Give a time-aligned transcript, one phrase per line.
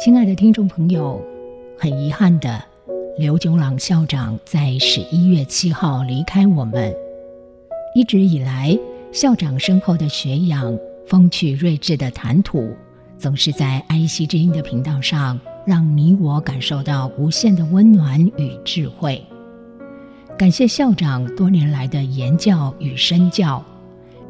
[0.00, 1.20] 亲爱的听众朋友，
[1.76, 2.62] 很遗憾的，
[3.18, 6.94] 刘炯朗校长在十一月七号离开我们。
[7.96, 8.78] 一直以来，
[9.10, 12.76] 校长深厚的学养、风趣睿智的谈吐，
[13.18, 19.20] 总是在爱惜之音的频道上，让你我感受到无限的温暖与智慧。
[20.38, 23.64] 感谢校长多年来的言教与身教，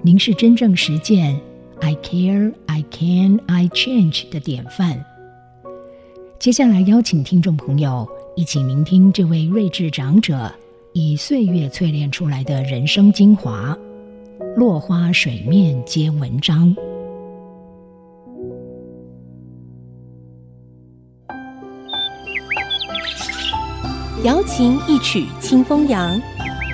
[0.00, 1.38] 您是真正实践
[1.82, 5.04] “I care, I can, I change” 的典范。
[6.38, 10.48] 接下来邀请听众朋友一起聆听这位睿智长者
[10.92, 13.76] 以岁月淬炼出来的人生精华，
[14.54, 16.72] 落花水面皆文章。
[24.22, 26.20] 瑶琴一曲清风扬，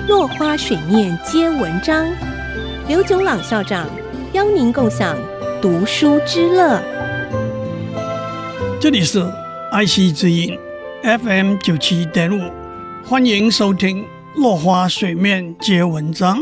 [0.07, 2.07] 落花水面皆文章。
[2.87, 3.89] 刘炯朗校长
[4.33, 5.17] 邀您共享
[5.59, 6.79] 读书之乐。
[8.79, 9.25] 这里是。
[9.71, 10.57] 爱惜之音
[11.03, 12.51] FM 九七点五，
[13.03, 14.03] 欢迎收听
[14.35, 16.39] 《落花水面皆文章》，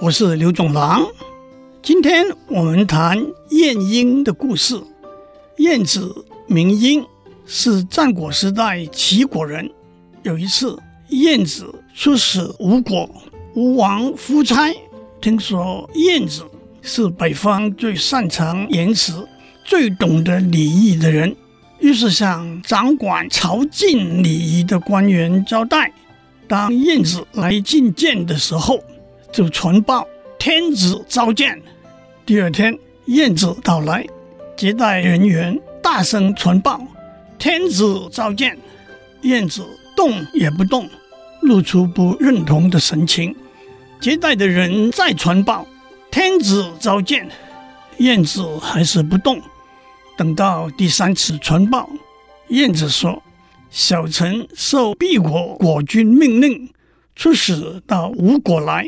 [0.00, 1.04] 我是刘总郎。
[1.82, 3.18] 今天我们谈
[3.50, 4.80] 晏婴的故事。
[5.56, 7.04] 晏子名婴，
[7.44, 9.70] 是战国时代齐国人。
[10.22, 13.08] 有一次，晏子出使吴国，
[13.54, 14.72] 吴王夫差
[15.20, 16.44] 听说晏子
[16.82, 19.26] 是北方最擅长言辞、
[19.64, 21.36] 最懂得礼仪的人。
[21.80, 25.90] 于是向掌管朝觐礼仪的官员交代，
[26.46, 28.78] 当晏子来觐见的时候，
[29.32, 30.06] 就传报
[30.38, 31.60] 天子召见。
[32.26, 34.06] 第二天，晏子到来，
[34.56, 36.80] 接待人员大声传报
[37.38, 38.56] 天子召见。
[39.22, 40.88] 晏子动也不动，
[41.42, 43.34] 露出不认同的神情。
[44.00, 45.66] 接待的人再传报
[46.10, 47.28] 天子召见，
[47.98, 49.40] 晏子还是不动。
[50.20, 51.88] 等到第三次传报，
[52.48, 53.22] 晏子说
[53.72, 56.68] ：“小臣受敝国国君命令，
[57.16, 58.86] 出使到吴国来。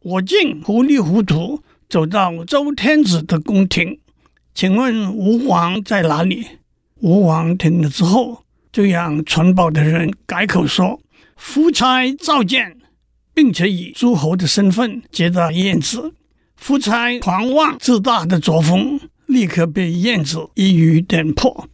[0.00, 4.00] 我竟糊里糊涂走到周天子的宫廷，
[4.56, 6.44] 请问吴王在哪里？”
[6.98, 8.42] 吴王听了之后，
[8.72, 11.00] 就让传报的人改口说
[11.38, 12.76] ：“夫差召见，
[13.32, 16.14] 并且以诸侯的身份接待晏子。”
[16.58, 18.98] 夫差狂妄自大的作风。
[19.32, 21.68] 立刻被晏子一语点破。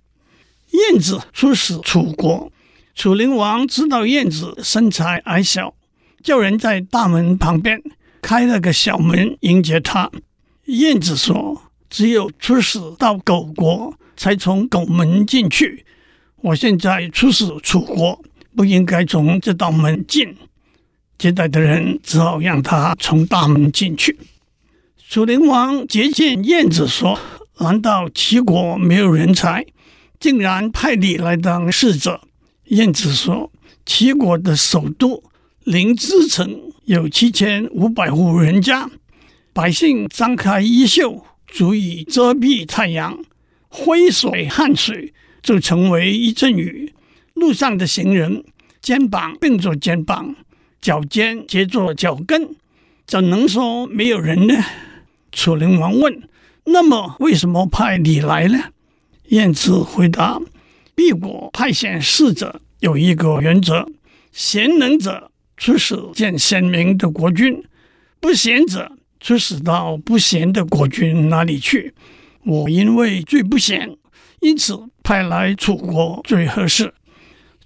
[0.70, 2.52] 晏子出使楚国，
[2.94, 5.74] 楚灵王知道晏子身材矮小，
[6.22, 7.82] 叫人在大门旁边
[8.22, 10.10] 开了个小门迎接他。
[10.66, 15.86] 晏子说：“只有出使到狗国，才从狗门进去。
[16.42, 18.22] 我现在出使楚国，
[18.54, 20.36] 不应该从这道门进。”
[21.16, 24.16] 接待的人只好让他从大门进去。
[25.08, 27.18] 楚灵王接见晏子说。
[27.60, 29.66] 难道齐国没有人才，
[30.20, 32.20] 竟然派你来当使者？
[32.66, 33.50] 晏子说
[33.84, 35.24] ：“齐国的首都
[35.64, 38.88] 临淄城有七千五百户人家，
[39.52, 43.18] 百姓张开衣袖，足以遮蔽太阳，
[43.68, 46.92] 挥水汗水就成为一阵雨。
[47.34, 48.44] 路上的行人
[48.80, 50.36] 肩膀并着肩膀，
[50.80, 52.54] 脚尖接着脚跟，
[53.04, 54.54] 怎能说没有人呢？”
[55.32, 56.22] 楚灵王问。
[56.70, 58.58] 那么，为什么派你来呢？
[59.28, 60.38] 晏子回答
[60.94, 63.88] ：“敝国派遣使者有一个原则，
[64.32, 67.64] 贤能者出使见贤明的国君，
[68.20, 71.94] 不贤者出使到不贤的国君那里去。
[72.44, 73.96] 我因为最不贤，
[74.40, 76.92] 因此派来楚国最合适。”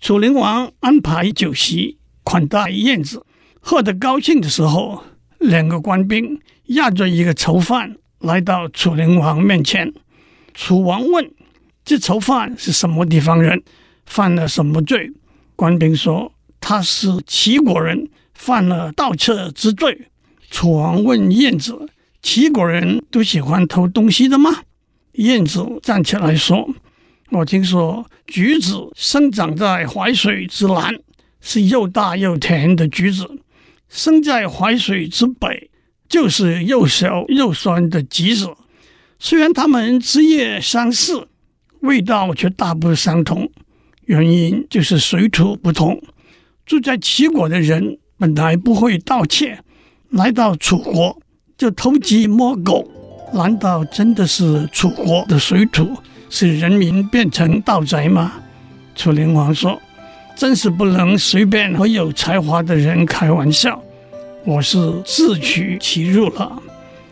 [0.01, 3.27] 楚灵王安排酒席款待晏子，
[3.61, 5.03] 喝得高兴的时候，
[5.41, 7.97] 两个官兵押着一个囚犯。
[8.23, 9.93] 来到楚灵王面前，
[10.55, 11.29] 楚王问
[11.85, 13.61] ：“这囚犯是什么地方人？
[14.07, 15.13] 犯了什么罪？”
[15.57, 20.07] 官兵说：“他是齐国人，犯了盗窃之罪。”
[20.53, 21.89] 楚王问晏子
[22.23, 24.51] ：“齐国人都喜欢偷东西的吗？”
[25.15, 26.69] 晏子站起来说
[27.31, 30.95] ：“我听说橘子生长在淮水之南，
[31.41, 33.25] 是又大又甜的橘子；
[33.89, 35.71] 生在淮水之北。”
[36.13, 38.51] 就是又小又酸的橘子，
[39.19, 41.27] 虽然它们枝叶相似，
[41.81, 43.51] 味道却大不相同。
[44.05, 45.99] 原因就是水土不同。
[46.67, 49.59] 住在齐国的人本来不会盗窃，
[50.11, 51.19] 来到楚国
[51.57, 52.87] 就偷鸡摸狗。
[53.33, 55.97] 难道真的是楚国的水土
[56.29, 58.35] 使人民变成盗贼吗？
[58.95, 59.81] 楚灵王说
[60.37, 63.83] ：“真是不能随便和有才华的人开玩笑。”
[64.45, 66.61] 我是自取其辱了。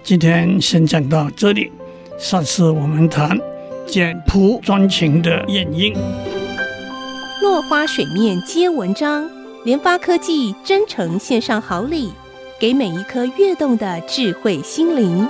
[0.02, 1.70] 今天先讲到这里，
[2.18, 3.38] 下次我们谈
[3.86, 5.94] 简朴专情的原因。
[7.40, 9.30] 落花水面皆文章，
[9.64, 12.10] 联发科技真诚献上好礼，
[12.58, 15.28] 给每一颗跃动的智慧心灵。